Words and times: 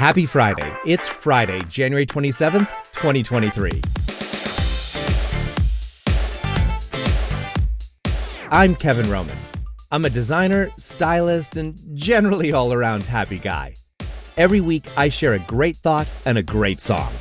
Happy 0.00 0.24
Friday. 0.24 0.74
It's 0.86 1.06
Friday, 1.06 1.60
January 1.68 2.06
27th, 2.06 2.70
2023. 2.94 3.82
I'm 8.50 8.74
Kevin 8.76 9.10
Roman. 9.10 9.36
I'm 9.92 10.06
a 10.06 10.08
designer, 10.08 10.70
stylist, 10.78 11.58
and 11.58 11.78
generally 11.92 12.50
all 12.50 12.72
around 12.72 13.02
happy 13.02 13.36
guy. 13.36 13.74
Every 14.38 14.62
week, 14.62 14.86
I 14.96 15.10
share 15.10 15.34
a 15.34 15.38
great 15.40 15.76
thought 15.76 16.08
and 16.24 16.38
a 16.38 16.42
great 16.42 16.80
song. 16.80 17.12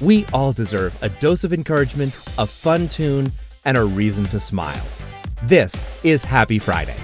We 0.00 0.24
all 0.32 0.52
deserve 0.52 0.96
a 1.02 1.08
dose 1.08 1.42
of 1.42 1.52
encouragement, 1.52 2.16
a 2.38 2.46
fun 2.46 2.88
tune, 2.90 3.32
and 3.64 3.76
a 3.76 3.84
reason 3.84 4.26
to 4.26 4.38
smile. 4.38 4.86
This 5.42 5.84
is 6.04 6.22
Happy 6.22 6.60
Friday. 6.60 6.94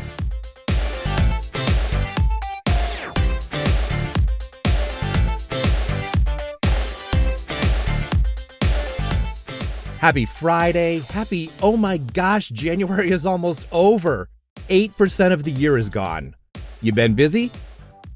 Happy 9.98 10.26
Friday. 10.26 11.00
Happy, 11.10 11.50
oh 11.60 11.76
my 11.76 11.96
gosh, 11.98 12.50
January 12.50 13.10
is 13.10 13.26
almost 13.26 13.66
over. 13.72 14.28
8% 14.68 15.32
of 15.32 15.42
the 15.42 15.50
year 15.50 15.76
is 15.76 15.88
gone. 15.88 16.36
You 16.80 16.92
been 16.92 17.14
busy? 17.14 17.50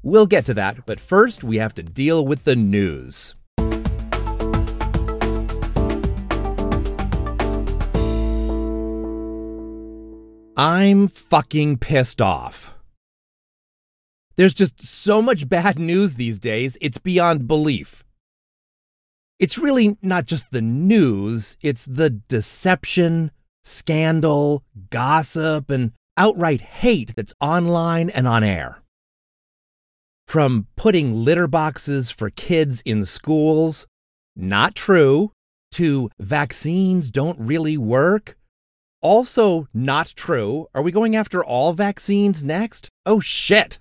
We'll 0.01 0.25
get 0.25 0.45
to 0.45 0.53
that, 0.53 0.85
but 0.85 0.97
first 0.97 1.43
we 1.43 1.57
have 1.57 1.73
to 1.75 1.83
deal 1.83 2.25
with 2.25 2.45
the 2.45 2.55
news. 2.55 3.35
I'm 10.55 11.09
fucking 11.09 11.79
pissed 11.79 12.21
off. 12.21 12.73
There's 14.37 14.53
just 14.53 14.81
so 14.81 15.21
much 15.21 15.49
bad 15.49 15.77
news 15.77 16.15
these 16.15 16.39
days, 16.39 16.77
it's 16.79 16.97
beyond 16.97 17.45
belief. 17.45 18.05
It's 19.39 19.57
really 19.57 19.97
not 20.01 20.25
just 20.25 20.51
the 20.51 20.61
news, 20.61 21.57
it's 21.61 21.85
the 21.85 22.09
deception, 22.09 23.31
scandal, 23.63 24.63
gossip, 24.89 25.69
and 25.69 25.91
outright 26.17 26.61
hate 26.61 27.15
that's 27.15 27.33
online 27.41 28.09
and 28.09 28.27
on 28.27 28.43
air. 28.43 28.81
From 30.27 30.67
putting 30.75 31.13
litter 31.23 31.47
boxes 31.47 32.09
for 32.09 32.29
kids 32.29 32.81
in 32.85 33.05
schools, 33.05 33.85
not 34.35 34.75
true, 34.75 35.31
to 35.73 36.09
vaccines 36.19 37.11
don't 37.11 37.39
really 37.39 37.77
work, 37.77 38.37
also 39.01 39.67
not 39.73 40.13
true. 40.15 40.67
Are 40.73 40.81
we 40.81 40.91
going 40.91 41.15
after 41.15 41.43
all 41.43 41.73
vaccines 41.73 42.43
next? 42.43 42.89
Oh 43.05 43.19
shit! 43.19 43.79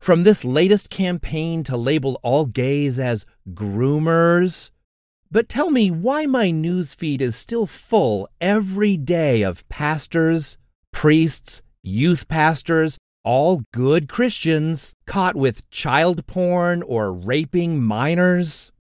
From 0.00 0.24
this 0.24 0.44
latest 0.44 0.90
campaign 0.90 1.62
to 1.64 1.76
label 1.76 2.18
all 2.22 2.46
gays 2.46 2.98
as 2.98 3.24
groomers. 3.50 4.70
But 5.30 5.48
tell 5.48 5.70
me 5.70 5.90
why 5.90 6.26
my 6.26 6.50
newsfeed 6.50 7.20
is 7.20 7.36
still 7.36 7.66
full 7.66 8.28
every 8.40 8.96
day 8.96 9.42
of 9.42 9.66
pastors, 9.68 10.58
priests, 10.92 11.62
youth 11.82 12.28
pastors, 12.28 12.98
all 13.24 13.62
good 13.72 14.08
Christians 14.08 14.94
caught 15.06 15.36
with 15.36 15.68
child 15.70 16.26
porn 16.26 16.82
or 16.82 17.12
raping 17.12 17.82
minors. 17.82 18.72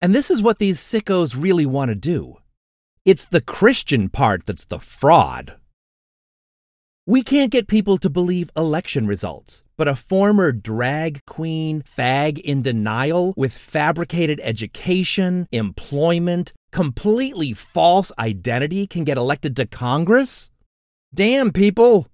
And 0.00 0.14
this 0.14 0.30
is 0.30 0.42
what 0.42 0.58
these 0.58 0.80
sickos 0.80 1.40
really 1.40 1.66
want 1.66 1.88
to 1.88 1.94
do. 1.94 2.36
It's 3.04 3.24
the 3.26 3.40
Christian 3.40 4.08
part 4.08 4.46
that's 4.46 4.64
the 4.64 4.78
fraud. 4.78 5.56
We 7.04 7.24
can't 7.24 7.50
get 7.50 7.66
people 7.66 7.98
to 7.98 8.08
believe 8.08 8.48
election 8.56 9.08
results, 9.08 9.64
but 9.76 9.88
a 9.88 9.96
former 9.96 10.52
drag 10.52 11.24
queen 11.24 11.82
fag 11.82 12.38
in 12.38 12.62
denial 12.62 13.34
with 13.36 13.52
fabricated 13.52 14.38
education, 14.40 15.48
employment, 15.50 16.52
completely 16.70 17.54
false 17.54 18.12
identity 18.20 18.86
can 18.86 19.02
get 19.02 19.18
elected 19.18 19.56
to 19.56 19.66
Congress? 19.66 20.48
Damn, 21.12 21.50
people! 21.50 22.06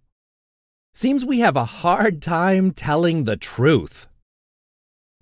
Seems 0.94 1.22
we 1.22 1.40
have 1.40 1.54
a 1.56 1.66
hard 1.66 2.22
time 2.22 2.70
telling 2.70 3.24
the 3.24 3.36
truth. 3.36 4.06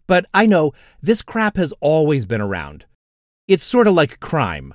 But 0.06 0.26
I 0.32 0.46
know 0.46 0.74
this 1.02 1.22
crap 1.22 1.56
has 1.56 1.72
always 1.80 2.24
been 2.24 2.40
around. 2.40 2.84
It's 3.48 3.64
sort 3.64 3.88
of 3.88 3.94
like 3.94 4.20
crime. 4.20 4.74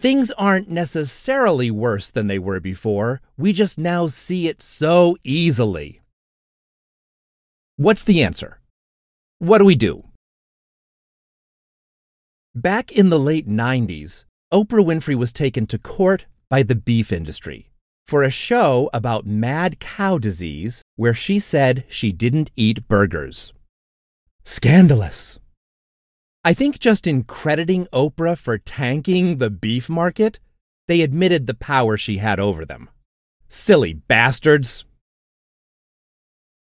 Things 0.00 0.30
aren't 0.38 0.70
necessarily 0.70 1.70
worse 1.70 2.08
than 2.08 2.26
they 2.26 2.38
were 2.38 2.58
before, 2.58 3.20
we 3.36 3.52
just 3.52 3.76
now 3.76 4.06
see 4.06 4.48
it 4.48 4.62
so 4.62 5.18
easily. 5.24 6.00
What's 7.76 8.02
the 8.02 8.22
answer? 8.22 8.60
What 9.40 9.58
do 9.58 9.66
we 9.66 9.74
do? 9.74 10.04
Back 12.54 12.90
in 12.90 13.10
the 13.10 13.18
late 13.18 13.46
90s, 13.46 14.24
Oprah 14.50 14.82
Winfrey 14.82 15.14
was 15.14 15.34
taken 15.34 15.66
to 15.66 15.76
court 15.78 16.24
by 16.48 16.62
the 16.62 16.74
beef 16.74 17.12
industry 17.12 17.70
for 18.06 18.22
a 18.22 18.30
show 18.30 18.88
about 18.94 19.26
mad 19.26 19.80
cow 19.80 20.16
disease 20.16 20.80
where 20.96 21.12
she 21.12 21.38
said 21.38 21.84
she 21.90 22.10
didn't 22.10 22.50
eat 22.56 22.88
burgers. 22.88 23.52
Scandalous. 24.44 25.38
I 26.42 26.54
think 26.54 26.78
just 26.78 27.06
in 27.06 27.24
crediting 27.24 27.86
Oprah 27.92 28.36
for 28.38 28.56
tanking 28.56 29.38
the 29.38 29.50
beef 29.50 29.90
market, 29.90 30.38
they 30.88 31.02
admitted 31.02 31.46
the 31.46 31.54
power 31.54 31.98
she 31.98 32.16
had 32.16 32.40
over 32.40 32.64
them. 32.64 32.88
Silly 33.48 33.92
bastards. 33.92 34.84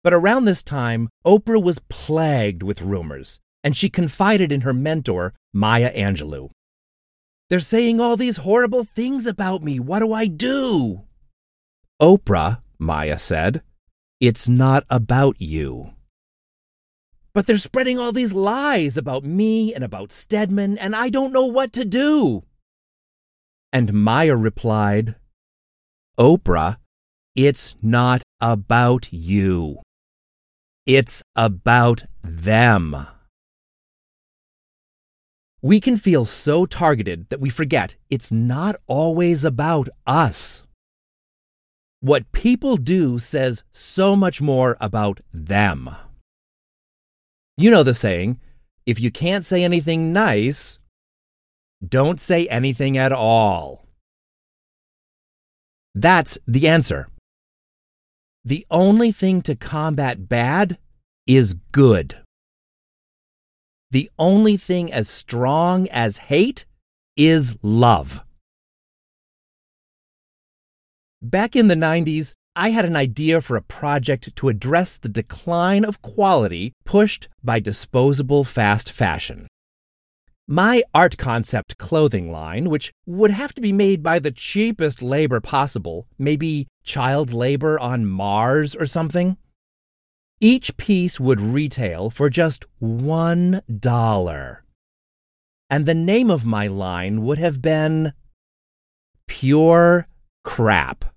But 0.05 0.15
around 0.15 0.45
this 0.45 0.63
time, 0.63 1.09
Oprah 1.27 1.63
was 1.63 1.81
plagued 1.89 2.63
with 2.63 2.83
rumors, 2.83 3.41
and 3.65 3.77
she 3.77 3.91
confided 3.91 4.53
in 4.53 4.61
her 4.61 4.75
mentor, 4.75 5.35
Maya 5.53 5.93
Angelou. 5.93 6.51
They're 7.51 7.59
saying 7.61 8.01
all 8.01 8.17
these 8.17 8.39
horrible 8.39 8.85
things 8.85 9.27
about 9.27 9.63
me. 9.63 9.81
What 9.81 10.01
do 10.01 10.13
I 10.13 10.27
do? 10.27 11.03
Oprah, 12.01 12.61
Maya 12.79 13.19
said, 13.19 13.63
it's 14.21 14.49
not 14.49 14.85
about 14.89 15.41
you. 15.41 15.91
But 17.35 17.47
they're 17.49 17.59
spreading 17.59 17.99
all 17.99 18.13
these 18.13 18.33
lies 18.33 18.97
about 18.97 19.25
me 19.25 19.75
and 19.75 19.83
about 19.83 20.13
Stedman, 20.13 20.79
and 20.79 20.95
I 20.95 21.11
don't 21.11 21.33
know 21.33 21.47
what 21.47 21.73
to 21.73 21.85
do. 21.85 22.45
And 23.73 23.93
Maya 23.93 24.37
replied, 24.37 25.17
Oprah, 26.17 26.77
it's 27.35 27.75
not 27.83 28.23
about 28.41 29.13
you. 29.13 29.81
It's 30.87 31.25
about 31.35 32.05
them. 32.23 33.09
We 35.61 35.81
can 35.81 35.97
feel 35.97 36.25
so 36.25 36.67
targeted 36.67 37.31
that 37.31 37.41
we 37.41 37.49
forget 37.49 37.97
it's 38.11 38.31
not 38.31 38.77
always 38.87 39.45
about 39.45 39.89
us. 40.07 40.63
What 42.01 42.31
people 42.33 42.77
do 42.77 43.19
says 43.19 43.65
so 43.73 44.15
much 44.15 44.41
more 44.41 44.77
about 44.79 45.21
them. 45.33 45.89
You 47.57 47.71
know 47.71 47.83
the 47.83 47.95
saying 47.95 48.41
if 48.87 49.01
you 49.01 49.11
can't 49.11 49.45
say 49.45 49.65
anything 49.65 50.13
nice, 50.13 50.79
don't 51.87 52.21
say 52.21 52.47
anything 52.49 52.99
at 52.99 53.13
all. 53.13 53.87
That's 55.95 56.39
the 56.47 56.69
answer. 56.69 57.09
The 58.45 58.67
only 58.71 59.11
thing 59.13 59.41
to 59.43 59.55
combat 59.55 60.29
bad 60.29 60.79
is 61.27 61.55
good. 61.73 62.19
The 63.91 64.11
only 64.19 64.57
thing 64.57 64.93
as 64.93 65.09
strong 65.09 65.89
as 65.89 66.19
hate 66.19 66.65
is 67.17 67.57
love. 67.63 68.23
Back 71.23 71.57
in 71.57 71.69
the 71.69 71.75
90s, 71.75 72.35
I 72.57 72.71
had 72.71 72.85
an 72.85 72.95
idea 72.95 73.41
for 73.41 73.57
a 73.57 73.63
project 73.63 74.35
to 74.37 74.49
address 74.49 74.97
the 74.97 75.09
decline 75.09 75.85
of 75.85 76.03
quality 76.03 76.73
pushed 76.85 77.29
by 77.43 77.59
disposable 77.59 78.45
fast 78.45 78.93
fashion. 78.93 79.49
My 80.47 80.85
art 80.95 81.17
concept 81.17 81.79
clothing 81.79 82.31
line, 82.31 82.71
which 82.71 82.93
would 83.07 83.33
have 83.33 83.55
to 83.55 83.61
be 83.61 83.73
made 83.73 84.03
by 84.03 84.19
the 84.19 84.31
cheapest 84.31 85.03
labor 85.03 85.41
possible, 85.41 86.07
maybe 86.19 86.69
child 86.85 87.33
labor 87.33 87.81
on 87.81 88.07
Mars 88.07 88.77
or 88.77 88.87
something, 88.87 89.37
each 90.41 90.77
piece 90.77 91.19
would 91.19 91.41
retail 91.41 92.11
for 92.11 92.29
just 92.29 92.67
one 92.79 93.63
dollar. 93.81 94.65
And 95.71 95.87
the 95.87 95.95
name 95.95 96.31
of 96.31 96.45
my 96.45 96.67
line 96.67 97.23
would 97.23 97.39
have 97.39 97.63
been 97.63 98.13
Pure 99.27 100.07
Crap. 100.45 101.14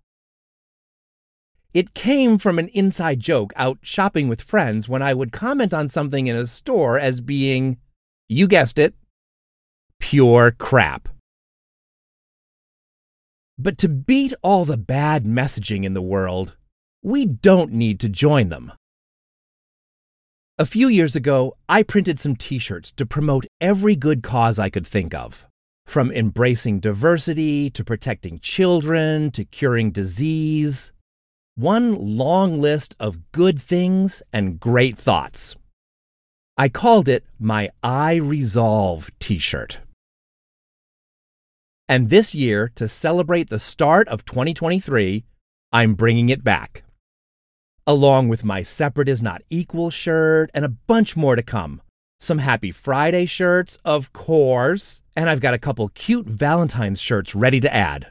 It 1.73 1.93
came 1.93 2.37
from 2.37 2.59
an 2.59 2.69
inside 2.69 3.19
joke 3.19 3.53
out 3.55 3.79
shopping 3.81 4.27
with 4.27 4.41
friends 4.41 4.87
when 4.87 5.01
I 5.01 5.13
would 5.13 5.31
comment 5.31 5.73
on 5.73 5.87
something 5.87 6.27
in 6.27 6.35
a 6.35 6.47
store 6.47 6.97
as 6.97 7.21
being, 7.21 7.77
you 8.29 8.47
guessed 8.47 8.79
it, 8.79 8.95
pure 9.99 10.51
crap. 10.51 11.09
But 13.59 13.77
to 13.79 13.89
beat 13.89 14.33
all 14.41 14.65
the 14.65 14.77
bad 14.77 15.25
messaging 15.25 15.83
in 15.83 15.93
the 15.93 16.01
world, 16.01 16.55
we 17.01 17.25
don't 17.25 17.71
need 17.71 17.99
to 18.01 18.09
join 18.09 18.49
them. 18.49 18.71
A 20.59 20.65
few 20.65 20.87
years 20.87 21.15
ago, 21.15 21.55
I 21.69 21.83
printed 21.83 22.19
some 22.19 22.35
t 22.35 22.57
shirts 22.57 22.91
to 22.93 23.05
promote 23.05 23.45
every 23.61 23.95
good 23.95 24.23
cause 24.23 24.57
I 24.57 24.69
could 24.69 24.87
think 24.87 25.13
of. 25.13 25.45
From 25.85 26.11
embracing 26.11 26.79
diversity 26.79 27.69
to 27.71 27.83
protecting 27.83 28.39
children 28.39 29.31
to 29.31 29.45
curing 29.45 29.91
disease. 29.91 30.91
One 31.57 32.17
long 32.17 32.61
list 32.61 32.95
of 32.99 33.31
good 33.31 33.61
things 33.61 34.21
and 34.31 34.59
great 34.59 34.97
thoughts. 34.97 35.55
I 36.57 36.69
called 36.69 37.09
it 37.09 37.25
my 37.39 37.71
I 37.81 38.15
Resolve 38.15 39.09
t 39.19 39.39
shirt. 39.39 39.79
And 41.89 42.09
this 42.09 42.35
year, 42.35 42.71
to 42.75 42.87
celebrate 42.87 43.49
the 43.49 43.59
start 43.59 44.07
of 44.07 44.23
2023, 44.23 45.25
I'm 45.71 45.95
bringing 45.95 46.29
it 46.29 46.43
back 46.43 46.83
along 47.87 48.27
with 48.27 48.43
my 48.43 48.61
Separate 48.61 49.07
is 49.07 49.21
Not 49.21 49.41
Equal 49.49 49.89
shirt, 49.89 50.51
and 50.53 50.65
a 50.65 50.69
bunch 50.69 51.15
more 51.15 51.37
to 51.37 51.41
come. 51.41 51.81
Some 52.19 52.39
Happy 52.39 52.69
Friday 52.69 53.25
shirts, 53.25 53.79
of 53.85 54.11
course, 54.11 55.01
and 55.15 55.29
I've 55.29 55.39
got 55.39 55.53
a 55.53 55.59
couple 55.59 55.89
cute 55.95 56.27
Valentine's 56.27 56.99
shirts 56.99 57.33
ready 57.33 57.61
to 57.61 57.73
add. 57.73 58.07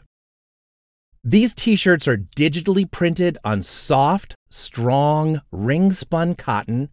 These 1.28 1.56
t 1.56 1.74
shirts 1.74 2.06
are 2.06 2.18
digitally 2.36 2.88
printed 2.88 3.36
on 3.42 3.64
soft, 3.64 4.36
strong, 4.48 5.42
ring 5.50 5.90
spun 5.90 6.36
cotton, 6.36 6.88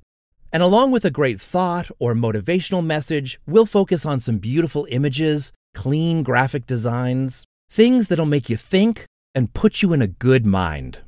and 0.51 0.63
along 0.63 0.89
with 0.89 1.05
a 1.05 1.11
great 1.11 1.39
thought 1.39 1.91
or 1.99 2.15
motivational 2.15 2.83
message, 2.83 3.39
we'll 3.45 3.67
focus 3.67 4.07
on 4.07 4.19
some 4.19 4.39
beautiful 4.39 4.87
images, 4.89 5.51
clean 5.75 6.23
graphic 6.23 6.65
designs, 6.65 7.45
things 7.69 8.07
that'll 8.07 8.25
make 8.25 8.49
you 8.49 8.57
think 8.57 9.05
and 9.35 9.53
put 9.53 9.83
you 9.83 9.93
in 9.93 10.01
a 10.01 10.07
good 10.07 10.47
mind. 10.47 11.01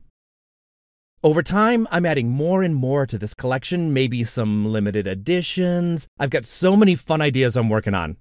Over 1.23 1.41
time, 1.41 1.87
I'm 1.89 2.05
adding 2.05 2.29
more 2.29 2.61
and 2.61 2.75
more 2.75 3.07
to 3.07 3.17
this 3.17 3.33
collection, 3.33 3.91
maybe 3.91 4.23
some 4.23 4.67
limited 4.67 5.07
editions. 5.07 6.05
I've 6.19 6.29
got 6.29 6.45
so 6.45 6.75
many 6.75 6.93
fun 6.93 7.21
ideas 7.21 7.57
I'm 7.57 7.69
working 7.69 7.95
on. 7.95 8.17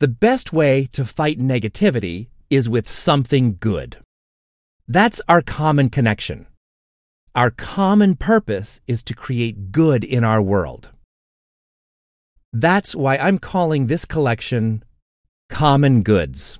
The 0.00 0.08
best 0.08 0.54
way 0.54 0.88
to 0.92 1.04
fight 1.04 1.38
negativity 1.38 2.28
is 2.50 2.68
with 2.68 2.90
something 2.90 3.56
good. 3.58 3.96
That's 4.88 5.20
our 5.28 5.42
common 5.42 5.90
connection. 5.90 6.46
Our 7.34 7.50
common 7.50 8.16
purpose 8.16 8.80
is 8.86 9.02
to 9.02 9.14
create 9.14 9.72
good 9.72 10.04
in 10.04 10.24
our 10.24 10.40
world. 10.40 10.88
That's 12.52 12.94
why 12.94 13.18
I'm 13.18 13.38
calling 13.38 13.86
this 13.86 14.04
collection 14.04 14.84
Common 15.50 16.02
Goods. 16.02 16.58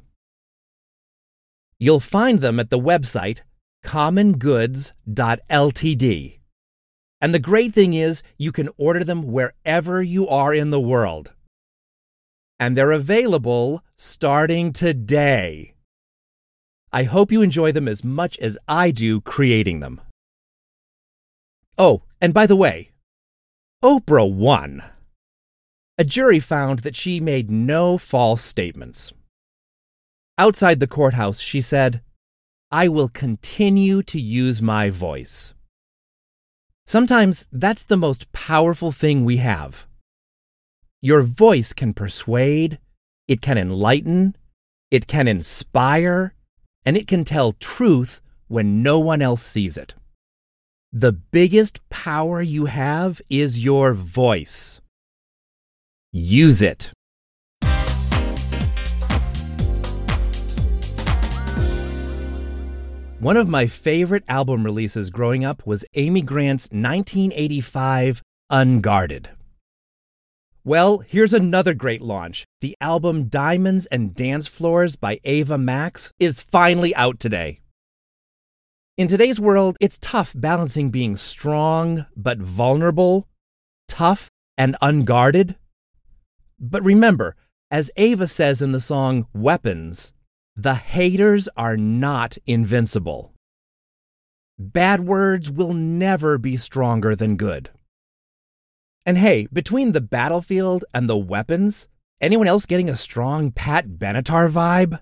You'll 1.78 2.00
find 2.00 2.40
them 2.40 2.58
at 2.60 2.70
the 2.70 2.78
website 2.78 3.40
commongoods.ltd. 3.84 6.38
And 7.20 7.32
the 7.32 7.38
great 7.38 7.72
thing 7.72 7.94
is, 7.94 8.22
you 8.36 8.52
can 8.52 8.68
order 8.76 9.02
them 9.02 9.22
wherever 9.22 10.02
you 10.02 10.28
are 10.28 10.52
in 10.52 10.70
the 10.70 10.80
world. 10.80 11.32
And 12.58 12.76
they're 12.76 12.92
available 12.92 13.82
starting 13.96 14.72
today. 14.72 15.75
I 16.96 17.02
hope 17.02 17.30
you 17.30 17.42
enjoy 17.42 17.72
them 17.72 17.88
as 17.88 18.02
much 18.02 18.38
as 18.38 18.56
I 18.66 18.90
do 18.90 19.20
creating 19.20 19.80
them. 19.80 20.00
Oh, 21.76 22.04
and 22.22 22.32
by 22.32 22.46
the 22.46 22.56
way, 22.56 22.92
Oprah 23.84 24.32
won. 24.32 24.82
A 25.98 26.04
jury 26.04 26.40
found 26.40 26.78
that 26.78 26.96
she 26.96 27.20
made 27.20 27.50
no 27.50 27.98
false 27.98 28.42
statements. 28.42 29.12
Outside 30.38 30.80
the 30.80 30.86
courthouse, 30.86 31.38
she 31.38 31.60
said, 31.60 32.00
I 32.70 32.88
will 32.88 33.08
continue 33.08 34.02
to 34.04 34.18
use 34.18 34.62
my 34.62 34.88
voice. 34.88 35.52
Sometimes 36.86 37.46
that's 37.52 37.84
the 37.84 37.98
most 37.98 38.32
powerful 38.32 38.90
thing 38.90 39.22
we 39.22 39.36
have. 39.36 39.86
Your 41.02 41.20
voice 41.20 41.74
can 41.74 41.92
persuade, 41.92 42.78
it 43.28 43.42
can 43.42 43.58
enlighten, 43.58 44.34
it 44.90 45.06
can 45.06 45.28
inspire, 45.28 46.32
and 46.86 46.96
it 46.96 47.08
can 47.08 47.24
tell 47.24 47.52
truth 47.54 48.20
when 48.46 48.82
no 48.82 48.98
one 49.00 49.20
else 49.20 49.42
sees 49.42 49.76
it. 49.76 49.94
The 50.92 51.12
biggest 51.12 51.86
power 51.90 52.40
you 52.40 52.66
have 52.66 53.20
is 53.28 53.62
your 53.62 53.92
voice. 53.92 54.80
Use 56.12 56.62
it. 56.62 56.90
One 63.18 63.36
of 63.36 63.48
my 63.48 63.66
favorite 63.66 64.22
album 64.28 64.62
releases 64.62 65.10
growing 65.10 65.44
up 65.44 65.66
was 65.66 65.84
Amy 65.94 66.22
Grant's 66.22 66.66
1985 66.66 68.22
Unguarded. 68.48 69.35
Well, 70.66 70.98
here's 70.98 71.32
another 71.32 71.74
great 71.74 72.02
launch. 72.02 72.44
The 72.60 72.76
album 72.80 73.28
Diamonds 73.28 73.86
and 73.86 74.16
Dance 74.16 74.48
Floors 74.48 74.96
by 74.96 75.20
Ava 75.22 75.56
Max 75.56 76.12
is 76.18 76.42
finally 76.42 76.92
out 76.96 77.20
today. 77.20 77.60
In 78.96 79.06
today's 79.06 79.38
world, 79.38 79.76
it's 79.80 79.96
tough 80.00 80.32
balancing 80.34 80.90
being 80.90 81.16
strong 81.16 82.06
but 82.16 82.38
vulnerable, 82.38 83.28
tough 83.86 84.28
and 84.58 84.76
unguarded. 84.82 85.54
But 86.58 86.82
remember, 86.82 87.36
as 87.70 87.92
Ava 87.96 88.26
says 88.26 88.60
in 88.60 88.72
the 88.72 88.80
song 88.80 89.28
Weapons, 89.32 90.12
the 90.56 90.74
haters 90.74 91.48
are 91.56 91.76
not 91.76 92.38
invincible. 92.44 93.32
Bad 94.58 95.06
words 95.06 95.48
will 95.48 95.74
never 95.74 96.38
be 96.38 96.56
stronger 96.56 97.14
than 97.14 97.36
good. 97.36 97.70
And 99.06 99.18
hey, 99.18 99.46
between 99.52 99.92
the 99.92 100.00
battlefield 100.00 100.84
and 100.92 101.08
the 101.08 101.16
weapons, 101.16 101.86
anyone 102.20 102.48
else 102.48 102.66
getting 102.66 102.88
a 102.88 102.96
strong 102.96 103.52
Pat 103.52 103.86
Benatar 103.86 104.50
vibe? 104.50 104.98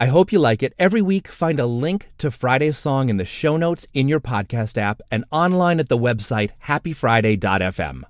I 0.00 0.06
hope 0.06 0.32
you 0.32 0.40
like 0.40 0.64
it. 0.64 0.74
Every 0.76 1.00
week, 1.00 1.28
find 1.28 1.60
a 1.60 1.64
link 1.64 2.10
to 2.18 2.30
Friday's 2.32 2.76
song 2.76 3.08
in 3.08 3.18
the 3.18 3.24
show 3.24 3.56
notes 3.56 3.86
in 3.94 4.08
your 4.08 4.18
podcast 4.18 4.76
app 4.76 5.00
and 5.12 5.24
online 5.30 5.78
at 5.78 5.88
the 5.88 5.96
website 5.96 6.50
happyfriday.fm. 6.64 8.02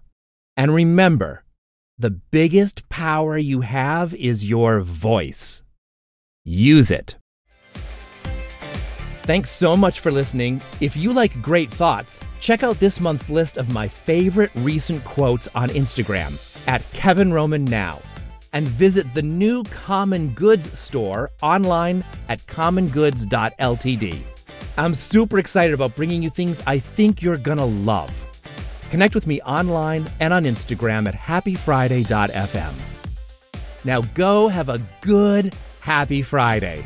And 0.56 0.74
remember, 0.74 1.44
the 1.98 2.10
biggest 2.10 2.88
power 2.88 3.36
you 3.36 3.60
have 3.60 4.14
is 4.14 4.48
your 4.48 4.80
voice. 4.80 5.62
Use 6.44 6.90
it. 6.90 7.16
Thanks 9.26 9.50
so 9.50 9.76
much 9.76 9.98
for 9.98 10.12
listening. 10.12 10.60
If 10.80 10.96
you 10.96 11.12
like 11.12 11.42
great 11.42 11.68
thoughts, 11.68 12.20
check 12.38 12.62
out 12.62 12.76
this 12.76 13.00
month's 13.00 13.28
list 13.28 13.56
of 13.56 13.74
my 13.74 13.88
favorite 13.88 14.52
recent 14.54 15.04
quotes 15.04 15.48
on 15.52 15.68
Instagram 15.70 16.32
at 16.68 16.88
Kevin 16.92 17.32
Roman 17.32 17.64
Now. 17.64 18.00
And 18.52 18.68
visit 18.68 19.12
the 19.14 19.22
new 19.22 19.64
Common 19.64 20.28
Goods 20.34 20.78
store 20.78 21.28
online 21.42 22.04
at 22.28 22.38
commongoods.ltd. 22.46 24.20
I'm 24.78 24.94
super 24.94 25.40
excited 25.40 25.74
about 25.74 25.96
bringing 25.96 26.22
you 26.22 26.30
things 26.30 26.62
I 26.64 26.78
think 26.78 27.20
you're 27.20 27.36
gonna 27.36 27.66
love. 27.66 28.12
Connect 28.90 29.16
with 29.16 29.26
me 29.26 29.40
online 29.42 30.08
and 30.20 30.32
on 30.32 30.44
Instagram 30.44 31.08
at 31.08 31.14
happyfriday.fm. 31.14 32.74
Now 33.84 34.02
go 34.14 34.46
have 34.46 34.68
a 34.68 34.80
good 35.00 35.52
Happy 35.80 36.22
Friday. 36.22 36.84